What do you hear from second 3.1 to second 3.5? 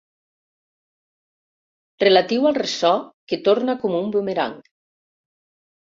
que